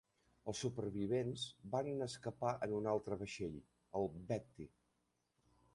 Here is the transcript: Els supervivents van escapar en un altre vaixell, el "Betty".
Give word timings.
Els 0.51 0.61
supervivents 0.63 1.43
van 1.75 2.05
escapar 2.07 2.55
en 2.69 2.75
un 2.79 2.91
altre 2.93 3.19
vaixell, 3.21 3.61
el 4.03 4.13
"Betty". 4.33 4.71